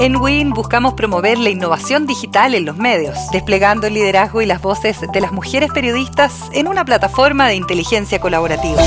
[0.00, 4.62] En WIN buscamos promover la innovación digital en los medios, desplegando el liderazgo y las
[4.62, 8.80] voces de las mujeres periodistas en una plataforma de inteligencia colaborativa.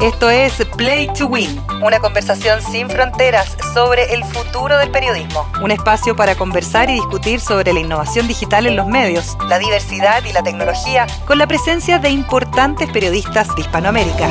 [0.00, 5.46] Esto es Play to Win, una conversación sin fronteras sobre el futuro del periodismo.
[5.62, 10.24] Un espacio para conversar y discutir sobre la innovación digital en los medios, la diversidad
[10.24, 14.30] y la tecnología, con la presencia de importantes periodistas de Hispanoamérica.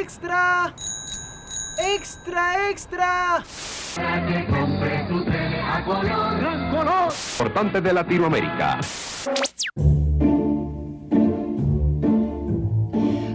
[0.00, 0.74] ¡Extra,
[1.94, 2.70] extra!
[2.70, 3.44] ¡Extra!
[3.96, 6.38] Para que compre tu tele a color.
[6.38, 7.12] ¡Gran color!
[7.32, 8.80] Importante de Latinoamérica.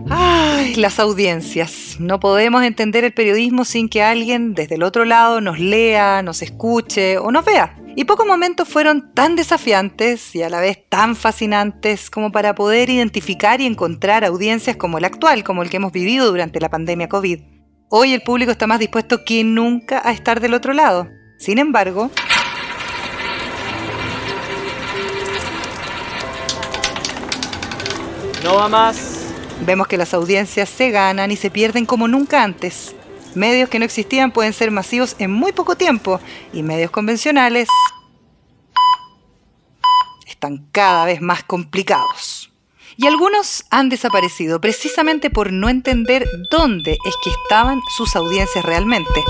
[0.10, 1.98] Ay, las audiencias.
[2.00, 6.42] No podemos entender el periodismo sin que alguien desde el otro lado nos lea, nos
[6.42, 7.76] escuche o nos vea.
[8.00, 12.92] Y pocos momentos fueron tan desafiantes y a la vez tan fascinantes como para poder
[12.92, 17.10] identificar y encontrar audiencias como el actual, como el que hemos vivido durante la pandemia
[17.10, 17.40] COVID.
[17.90, 21.08] Hoy el público está más dispuesto que nunca a estar del otro lado.
[21.40, 22.12] Sin embargo,
[28.44, 29.34] No va más.
[29.66, 32.96] Vemos que las audiencias se ganan y se pierden como nunca antes.
[33.38, 36.20] Medios que no existían pueden ser masivos en muy poco tiempo
[36.54, 37.70] y medios convencionales
[40.26, 42.52] están cada vez más complicados.
[42.96, 49.24] Y algunos han desaparecido precisamente por no entender dónde es que estaban sus audiencias realmente.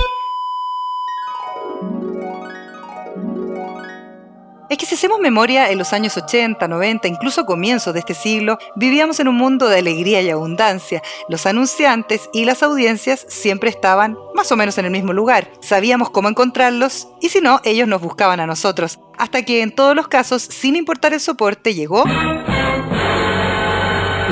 [4.70, 8.58] Es que si hacemos memoria, en los años 80, 90, incluso comienzos de este siglo,
[8.76, 11.02] vivíamos en un mundo de alegría y abundancia.
[11.30, 15.50] Los anunciantes y las audiencias siempre estaban más o menos en el mismo lugar.
[15.62, 19.00] Sabíamos cómo encontrarlos y si no, ellos nos buscaban a nosotros.
[19.18, 22.04] Hasta que en todos los casos, sin importar el soporte, llegó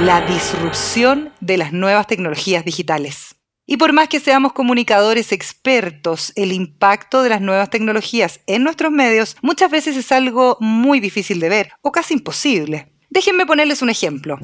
[0.03, 3.34] la disrupción de las nuevas tecnologías digitales.
[3.67, 8.91] Y por más que seamos comunicadores expertos, el impacto de las nuevas tecnologías en nuestros
[8.91, 12.91] medios muchas veces es algo muy difícil de ver o casi imposible.
[13.09, 14.37] Déjenme ponerles un ejemplo.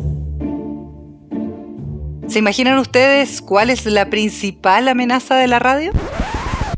[2.27, 5.91] ¿Se imaginan ustedes cuál es la principal amenaza de la radio?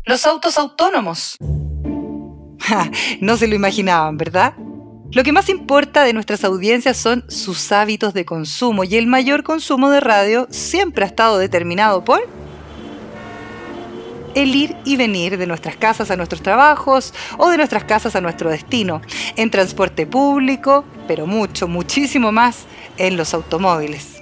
[0.04, 1.38] Los autos autónomos.
[3.20, 4.54] no se lo imaginaban, ¿verdad?
[5.14, 9.44] Lo que más importa de nuestras audiencias son sus hábitos de consumo y el mayor
[9.44, 12.28] consumo de radio siempre ha estado determinado por
[14.34, 18.20] el ir y venir de nuestras casas a nuestros trabajos o de nuestras casas a
[18.20, 19.02] nuestro destino,
[19.36, 22.64] en transporte público, pero mucho, muchísimo más
[22.96, 24.20] en los automóviles.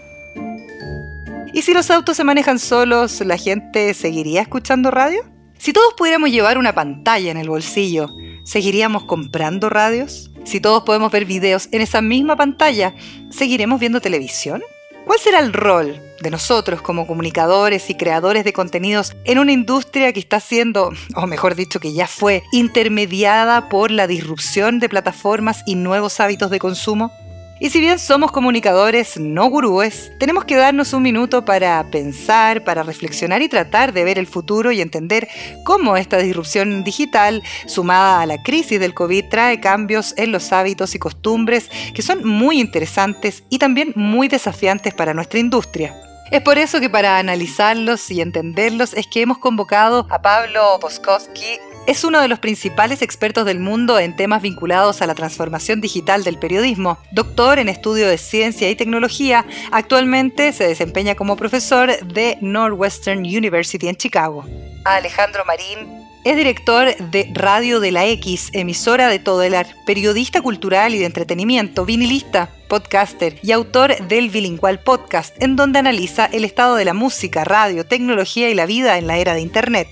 [1.55, 5.25] ¿Y si los autos se manejan solos, la gente seguiría escuchando radio?
[5.57, 8.09] Si todos pudiéramos llevar una pantalla en el bolsillo,
[8.45, 10.32] ¿seguiríamos comprando radios?
[10.45, 12.95] Si todos podemos ver videos en esa misma pantalla,
[13.31, 14.63] ¿seguiremos viendo televisión?
[15.07, 20.13] ¿Cuál será el rol de nosotros como comunicadores y creadores de contenidos en una industria
[20.13, 25.63] que está siendo, o mejor dicho, que ya fue intermediada por la disrupción de plataformas
[25.67, 27.13] y nuevos hábitos de consumo?
[27.63, 32.83] Y si bien somos comunicadores, no gurúes, tenemos que darnos un minuto para pensar, para
[32.83, 35.29] reflexionar y tratar de ver el futuro y entender
[35.63, 40.97] cómo esta disrupción digital, sumada a la crisis del COVID, trae cambios en los hábitos
[40.97, 45.95] y costumbres que son muy interesantes y también muy desafiantes para nuestra industria.
[46.33, 51.61] Es por eso que para analizarlos y entenderlos es que hemos convocado a Pablo Poskowski,
[51.87, 56.23] es uno de los principales expertos del mundo en temas vinculados a la transformación digital
[56.25, 56.99] del periodismo.
[57.11, 63.89] Doctor en estudio de ciencia y tecnología, actualmente se desempeña como profesor de Northwestern University
[63.89, 64.45] en Chicago.
[64.85, 70.41] Alejandro Marín es director de Radio de la X, emisora de todo el arte, periodista
[70.41, 76.45] cultural y de entretenimiento, vinilista, podcaster y autor del Bilingual Podcast, en donde analiza el
[76.45, 79.89] estado de la música, radio, tecnología y la vida en la era de Internet.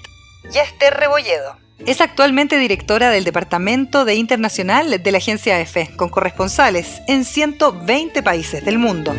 [0.54, 6.08] Y Esther Rebolledo es actualmente directora del Departamento de Internacional de la agencia EFE, con
[6.08, 9.14] corresponsales en 120 países del mundo.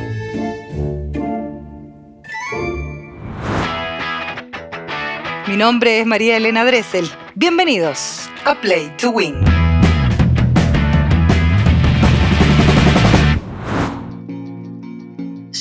[5.48, 7.10] Mi nombre es María Elena Dressel.
[7.36, 9.61] Bienvenidos a Play to Win.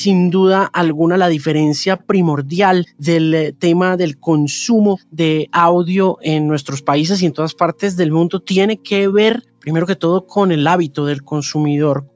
[0.01, 6.83] Sin duda alguna la diferencia primordial del eh, tema del consumo de audio en nuestros
[6.83, 10.67] países y en todas partes del mundo tiene que ver primero que todo con el
[10.67, 12.07] hábito del consumidor,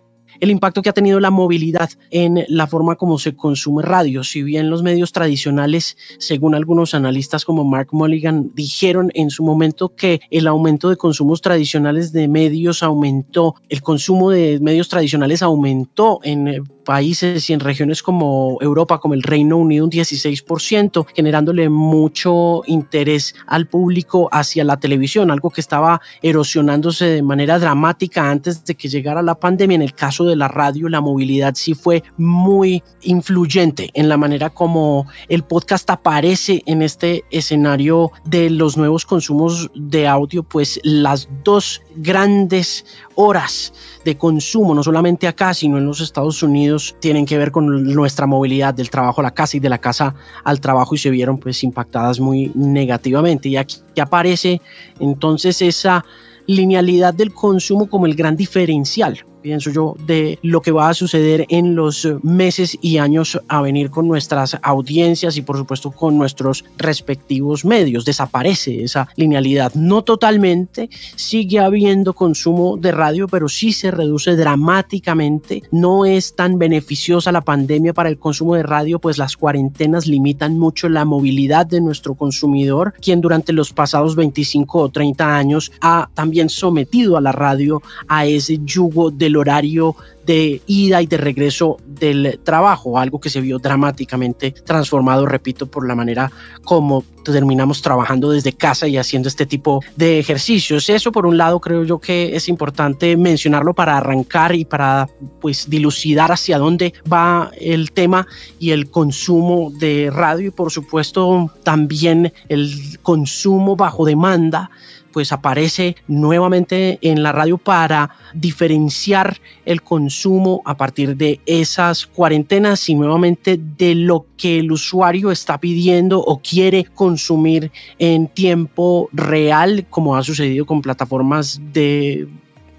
[0.41, 4.25] el impacto que ha tenido la movilidad en la forma como se consume radio.
[4.25, 9.95] Si bien los medios tradicionales, según algunos analistas como Mark Mulligan, dijeron en su momento
[9.95, 16.21] que el aumento de consumos tradicionales de medios aumentó, el consumo de medios tradicionales aumentó
[16.25, 21.69] en eh, países y en regiones como Europa, como el Reino Unido, un 16%, generándole
[21.69, 28.65] mucho interés al público hacia la televisión, algo que estaba erosionándose de manera dramática antes
[28.65, 29.75] de que llegara la pandemia.
[29.77, 34.51] En el caso de la radio, la movilidad sí fue muy influyente en la manera
[34.51, 41.29] como el podcast aparece en este escenario de los nuevos consumos de audio, pues las
[41.43, 42.85] dos grandes
[43.17, 43.73] horas
[44.05, 48.27] de consumo, no solamente acá, sino en los Estados Unidos, tienen que ver con nuestra
[48.27, 50.15] movilidad del trabajo a la casa y de la casa
[50.45, 53.49] al trabajo y se vieron pues impactadas muy negativamente.
[53.49, 54.61] Y aquí aparece
[55.01, 56.05] entonces esa
[56.47, 61.45] linealidad del consumo como el gran diferencial pienso yo, de lo que va a suceder
[61.51, 66.65] en los meses y años a venir con nuestras audiencias y por supuesto con nuestros
[66.79, 68.07] respectivos medios.
[68.07, 69.75] Desaparece esa linealidad.
[69.75, 75.63] No totalmente, sigue habiendo consumo de radio, pero sí se reduce dramáticamente.
[75.71, 80.59] No es tan beneficiosa la pandemia para el consumo de radio, pues las cuarentenas limitan
[80.59, 86.09] mucho la movilidad de nuestro consumidor, quien durante los pasados 25 o 30 años ha
[86.15, 91.77] también sometido a la radio a ese yugo de horario de ida y de regreso
[91.87, 96.31] del trabajo, algo que se vio dramáticamente transformado, repito, por la manera
[96.65, 100.89] como terminamos trabajando desde casa y haciendo este tipo de ejercicios.
[100.91, 105.09] Eso por un lado creo yo que es importante mencionarlo para arrancar y para
[105.41, 108.27] pues dilucidar hacia dónde va el tema
[108.59, 114.71] y el consumo de radio y por supuesto también el consumo bajo demanda
[115.15, 122.89] pues aparece nuevamente en la radio para diferenciar el consumo a partir de esas cuarentenas
[122.89, 127.71] y nuevamente de lo que el usuario está pidiendo o quiere consumir
[128.01, 132.27] en tiempo real, como ha sucedido con plataformas de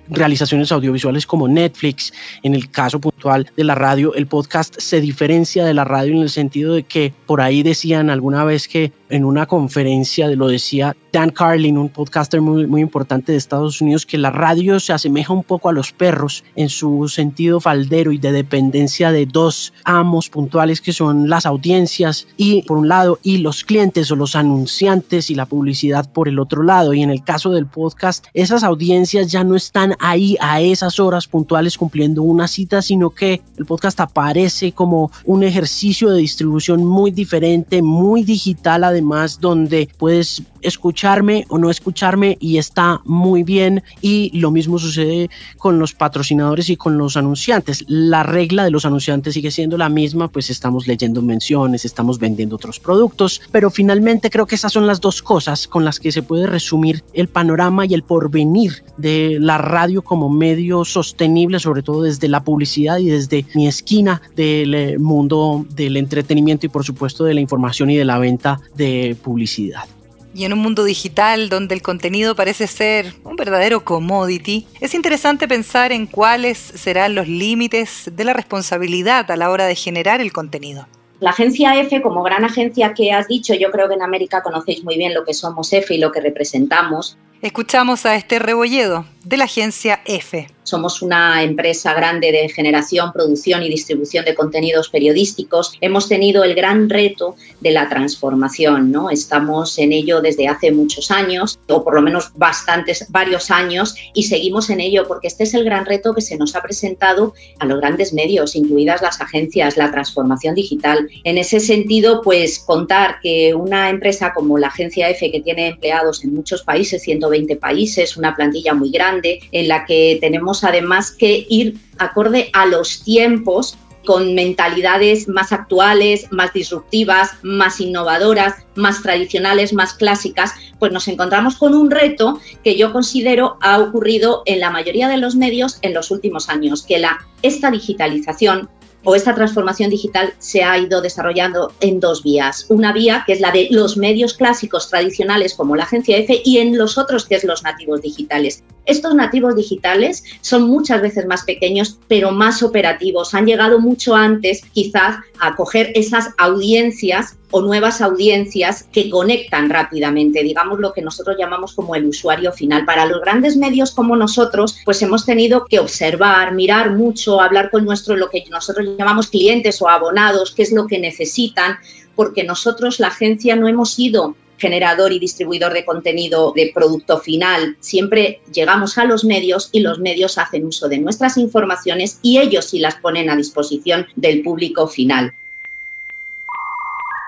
[0.10, 2.14] realizaciones audiovisuales como Netflix.
[2.44, 6.22] En el caso puntual de la radio, el podcast se diferencia de la radio en
[6.22, 10.96] el sentido de que por ahí decían alguna vez que en una conferencia, lo decía
[11.12, 15.32] Dan Carlin, un podcaster muy, muy importante de Estados Unidos, que la radio se asemeja
[15.32, 20.30] un poco a los perros en su sentido faldero y de dependencia de dos amos
[20.30, 25.30] puntuales que son las audiencias y por un lado y los clientes o los anunciantes
[25.30, 26.94] y la publicidad por el otro lado.
[26.94, 31.28] Y en el caso del podcast, esas audiencias ya no están ahí a esas horas
[31.28, 37.12] puntuales cumpliendo una cita, sino que el podcast aparece como un ejercicio de distribución muy
[37.12, 43.84] diferente, muy digital además, donde puedes escucharme o no escucharme y está muy bien.
[44.02, 47.86] Y lo mismo sucede con los patrocinadores y con los anunciantes.
[47.88, 52.56] La regla de los anunciantes sigue siendo la misma, pues estamos leyendo menciones, estamos vendiendo
[52.56, 56.24] otros productos, pero finalmente creo que esas son las dos cosas con las que se
[56.24, 62.04] puede resumir el panorama y el porvenir de la radio como medio sostenible, sobre todo
[62.04, 67.24] desde la publicidad y desde mi esquina del eh, mundo del entretenimiento y por supuesto
[67.24, 68.85] de la información y de la venta de
[69.22, 69.86] publicidad.
[70.34, 75.48] Y en un mundo digital donde el contenido parece ser un verdadero commodity, es interesante
[75.48, 80.34] pensar en cuáles serán los límites de la responsabilidad a la hora de generar el
[80.34, 80.88] contenido.
[81.22, 84.84] La agencia F, como gran agencia que has dicho, yo creo que en América conocéis
[84.84, 87.18] muy bien lo que somos F y lo que representamos.
[87.42, 90.48] Escuchamos a este Rebolledo de la agencia F.
[90.64, 95.78] Somos una empresa grande de generación, producción y distribución de contenidos periodísticos.
[95.80, 99.12] Hemos tenido el gran reto de la transformación, ¿no?
[99.12, 104.24] Estamos en ello desde hace muchos años, o por lo menos bastantes, varios años, y
[104.24, 107.66] seguimos en ello porque este es el gran reto que se nos ha presentado a
[107.66, 111.08] los grandes medios, incluidas las agencias, la transformación digital.
[111.24, 116.24] En ese sentido, pues contar que una empresa como la agencia F, que tiene empleados
[116.24, 121.46] en muchos países, 120 países, una plantilla muy grande, en la que tenemos además que
[121.50, 129.74] ir acorde a los tiempos con mentalidades más actuales, más disruptivas, más innovadoras, más tradicionales,
[129.74, 134.70] más clásicas, pues nos encontramos con un reto que yo considero ha ocurrido en la
[134.70, 138.70] mayoría de los medios en los últimos años, que la esta digitalización
[139.06, 142.66] o esta transformación digital se ha ido desarrollando en dos vías.
[142.70, 146.58] Una vía que es la de los medios clásicos tradicionales como la agencia F y
[146.58, 148.64] en los otros que es los nativos digitales.
[148.86, 153.34] Estos nativos digitales son muchas veces más pequeños pero más operativos.
[153.34, 160.44] Han llegado mucho antes quizás a coger esas audiencias o nuevas audiencias que conectan rápidamente,
[160.44, 162.86] digamos lo que nosotros llamamos como el usuario final.
[162.86, 167.86] Para los grandes medios como nosotros, pues hemos tenido que observar, mirar mucho, hablar con
[167.86, 171.78] nuestro, lo que nosotros llamamos clientes o abonados, qué es lo que necesitan,
[172.16, 177.78] porque nosotros, la agencia, no hemos ido generador y distribuidor de contenido de producto final,
[177.80, 182.66] siempre llegamos a los medios y los medios hacen uso de nuestras informaciones y ellos
[182.66, 185.34] sí las ponen a disposición del público final.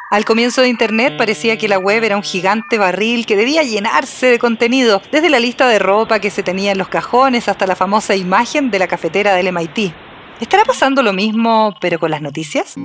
[0.10, 4.28] Al comienzo de Internet parecía que la web era un gigante barril que debía llenarse
[4.28, 7.76] de contenido, desde la lista de ropa que se tenía en los cajones hasta la
[7.76, 9.92] famosa imagen de la cafetera del MIT.
[10.40, 12.76] ¿Estará pasando lo mismo pero con las noticias?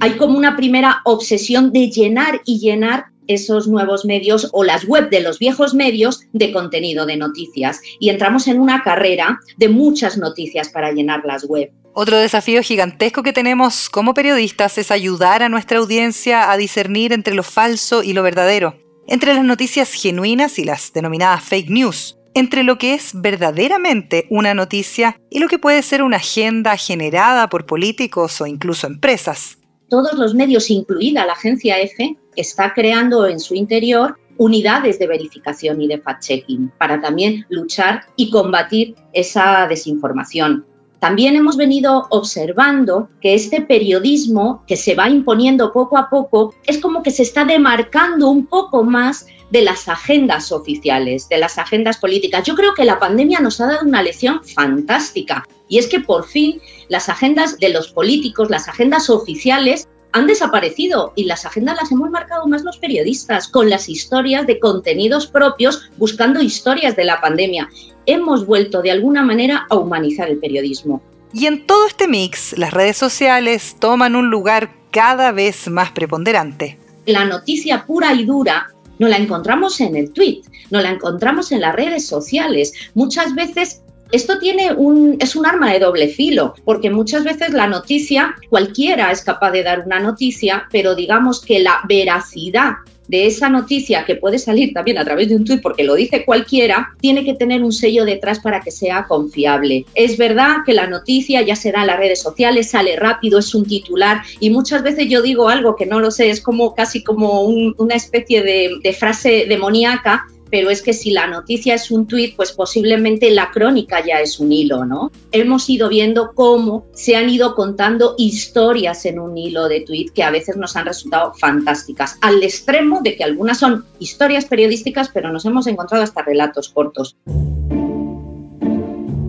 [0.00, 5.10] Hay como una primera obsesión de llenar y llenar esos nuevos medios o las web
[5.10, 10.16] de los viejos medios de contenido de noticias y entramos en una carrera de muchas
[10.16, 11.72] noticias para llenar las web.
[11.94, 17.34] Otro desafío gigantesco que tenemos como periodistas es ayudar a nuestra audiencia a discernir entre
[17.34, 18.76] lo falso y lo verdadero,
[19.08, 24.54] entre las noticias genuinas y las denominadas fake news, entre lo que es verdaderamente una
[24.54, 29.57] noticia y lo que puede ser una agenda generada por políticos o incluso empresas.
[29.88, 35.80] Todos los medios, incluida la agencia EFE, está creando en su interior unidades de verificación
[35.80, 40.66] y de fact-checking para también luchar y combatir esa desinformación.
[41.00, 46.78] También hemos venido observando que este periodismo que se va imponiendo poco a poco es
[46.78, 51.98] como que se está demarcando un poco más de las agendas oficiales, de las agendas
[51.98, 52.44] políticas.
[52.44, 56.26] Yo creo que la pandemia nos ha dado una lección fantástica y es que por
[56.26, 61.92] fin las agendas de los políticos, las agendas oficiales, han desaparecido y las agendas las
[61.92, 67.20] hemos marcado más los periodistas con las historias de contenidos propios buscando historias de la
[67.20, 67.68] pandemia
[68.06, 71.02] hemos vuelto de alguna manera a humanizar el periodismo.
[71.32, 76.78] Y en todo este mix, las redes sociales toman un lugar cada vez más preponderante.
[77.04, 81.60] La noticia pura y dura no la encontramos en el tweet, no la encontramos en
[81.60, 82.72] las redes sociales.
[82.94, 87.66] Muchas veces esto tiene un, es un arma de doble filo, porque muchas veces la
[87.66, 92.72] noticia, cualquiera es capaz de dar una noticia, pero digamos que la veracidad
[93.08, 96.24] de esa noticia que puede salir también a través de un tuit porque lo dice
[96.24, 99.86] cualquiera, tiene que tener un sello detrás para que sea confiable.
[99.94, 103.54] Es verdad que la noticia ya se da en las redes sociales, sale rápido, es
[103.54, 107.02] un titular y muchas veces yo digo algo que no lo sé, es como casi
[107.02, 112.06] como una especie de, de frase demoníaca pero es que si la noticia es un
[112.06, 115.10] tuit, pues posiblemente la crónica ya es un hilo, ¿no?
[115.32, 120.22] Hemos ido viendo cómo se han ido contando historias en un hilo de tuit que
[120.22, 125.32] a veces nos han resultado fantásticas, al extremo de que algunas son historias periodísticas, pero
[125.32, 127.16] nos hemos encontrado hasta relatos cortos.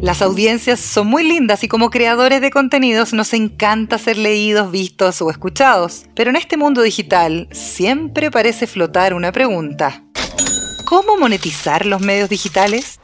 [0.01, 5.21] Las audiencias son muy lindas y como creadores de contenidos nos encanta ser leídos, vistos
[5.21, 6.05] o escuchados.
[6.15, 10.05] Pero en este mundo digital siempre parece flotar una pregunta.
[10.89, 12.99] ¿Cómo monetizar los medios digitales?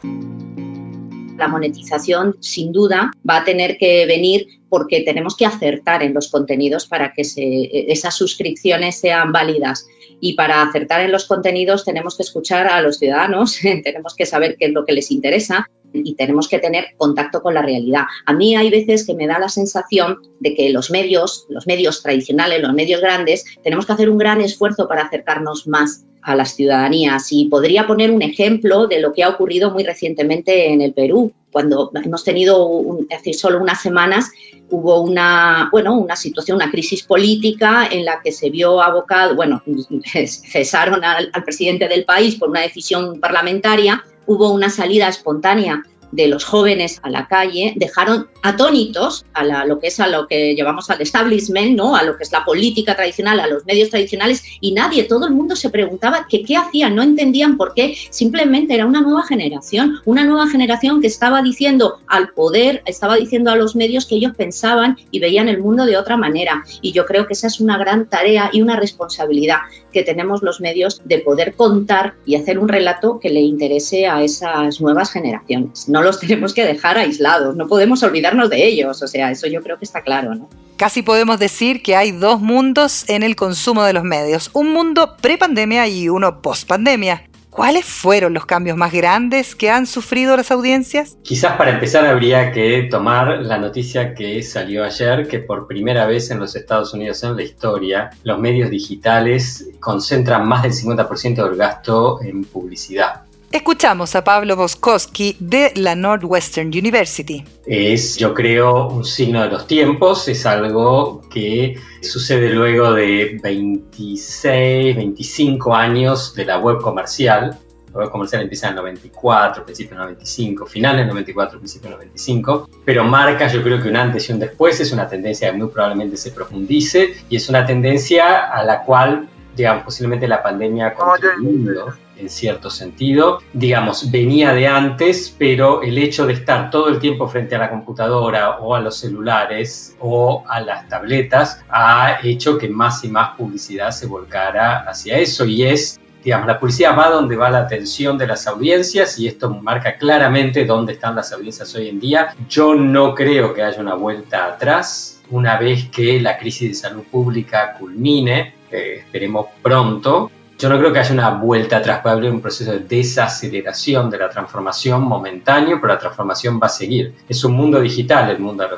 [1.37, 6.31] La monetización, sin duda, va a tener que venir porque tenemos que acertar en los
[6.31, 9.85] contenidos para que esas suscripciones sean válidas.
[10.19, 14.55] Y para acertar en los contenidos tenemos que escuchar a los ciudadanos, tenemos que saber
[14.57, 18.05] qué es lo que les interesa y tenemos que tener contacto con la realidad.
[18.25, 22.01] A mí hay veces que me da la sensación de que los medios, los medios
[22.01, 26.55] tradicionales, los medios grandes, tenemos que hacer un gran esfuerzo para acercarnos más a las
[26.55, 27.31] ciudadanías.
[27.31, 31.31] Y podría poner un ejemplo de lo que ha ocurrido muy recientemente en el Perú,
[31.51, 34.29] cuando hemos tenido, hace solo unas semanas,
[34.69, 39.63] hubo una, bueno, una situación, una crisis política en la que se vio abocado, bueno,
[40.25, 45.83] cesaron al presidente del país por una decisión parlamentaria, hubo una salida espontánea
[46.15, 50.55] de los jóvenes a la calle dejaron atónitos a lo que es a lo que
[50.55, 51.95] llevamos al establishment, ¿no?
[51.95, 55.33] a lo que es la política tradicional, a los medios tradicionales, y nadie, todo el
[55.33, 60.25] mundo se preguntaba qué hacían, no entendían por qué, simplemente era una nueva generación, una
[60.25, 64.97] nueva generación que estaba diciendo al poder, estaba diciendo a los medios que ellos pensaban
[65.11, 66.63] y veían el mundo de otra manera.
[66.81, 69.57] Y yo creo que esa es una gran tarea y una responsabilidad
[69.91, 74.21] que tenemos los medios de poder contar y hacer un relato que le interese a
[74.21, 75.87] esas nuevas generaciones.
[76.05, 79.77] Los tenemos que dejar aislados, no podemos olvidarnos de ellos, o sea, eso yo creo
[79.77, 80.49] que está claro, ¿no?
[80.77, 85.15] Casi podemos decir que hay dos mundos en el consumo de los medios, un mundo
[85.21, 87.23] pre-pandemia y uno post-pandemia.
[87.55, 91.17] ¿Cuáles fueron los cambios más grandes que han sufrido las audiencias?
[91.23, 96.29] Quizás para empezar habría que tomar la noticia que salió ayer, que por primera vez
[96.31, 101.55] en los Estados Unidos en la historia, los medios digitales concentran más del 50% del
[101.55, 103.21] gasto en publicidad.
[103.55, 107.41] Escuchamos a Pablo Boskowski de la Northwestern University.
[107.65, 114.97] Es, yo creo, un signo de los tiempos, es algo que sucede luego de 26,
[114.97, 117.57] 25 años de la web comercial.
[117.93, 121.97] La web comercial empieza en el 94, principio del 95, final del 94, principio del
[121.99, 125.57] 95, pero marca yo creo que un antes y un después, es una tendencia que
[125.57, 130.87] muy probablemente se profundice y es una tendencia a la cual digamos, posiblemente la pandemia
[130.87, 133.39] ha contribuido en cierto sentido.
[133.53, 137.69] Digamos, venía de antes, pero el hecho de estar todo el tiempo frente a la
[137.69, 143.35] computadora o a los celulares o a las tabletas ha hecho que más y más
[143.37, 148.17] publicidad se volcara hacia eso y es digamos, la publicidad va donde va la atención
[148.17, 152.35] de las audiencias y esto marca claramente dónde están las audiencias hoy en día.
[152.49, 157.03] Yo no creo que haya una vuelta atrás una vez que la crisis de salud
[157.03, 160.31] pública culmine, esperemos pronto.
[160.65, 164.17] Yo no creo que haya una vuelta atrás, puede haber un proceso de desaceleración de
[164.17, 167.13] la transformación momentáneo, pero la transformación va a seguir.
[167.29, 168.71] Es un mundo digital el mundo al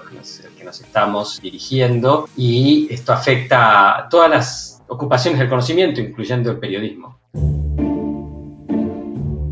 [0.58, 6.58] que nos estamos dirigiendo y esto afecta a todas las ocupaciones del conocimiento, incluyendo el
[6.58, 7.20] periodismo.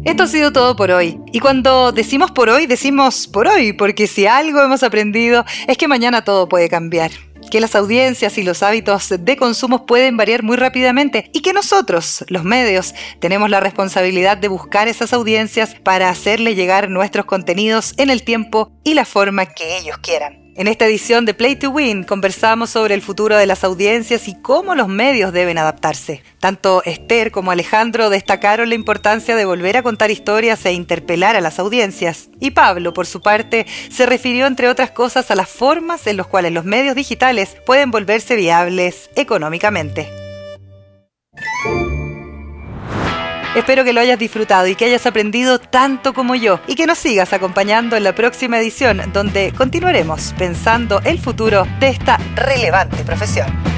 [0.03, 1.17] Esto ha sido todo por hoy.
[1.31, 5.87] Y cuando decimos por hoy, decimos por hoy, porque si algo hemos aprendido es que
[5.87, 7.11] mañana todo puede cambiar
[7.49, 12.25] que las audiencias y los hábitos de consumo pueden variar muy rápidamente y que nosotros,
[12.27, 18.09] los medios, tenemos la responsabilidad de buscar esas audiencias para hacerle llegar nuestros contenidos en
[18.09, 20.44] el tiempo y la forma que ellos quieran.
[20.57, 24.35] En esta edición de Play to Win conversamos sobre el futuro de las audiencias y
[24.41, 26.23] cómo los medios deben adaptarse.
[26.39, 31.41] Tanto Esther como Alejandro destacaron la importancia de volver a contar historias e interpelar a
[31.41, 32.29] las audiencias.
[32.39, 36.27] Y Pablo, por su parte, se refirió entre otras cosas a las formas en las
[36.27, 40.24] cuales los medios digitales pueden volverse viables económicamente.
[43.55, 46.97] Espero que lo hayas disfrutado y que hayas aprendido tanto como yo y que nos
[46.97, 53.74] sigas acompañando en la próxima edición donde continuaremos pensando el futuro de esta relevante profesión.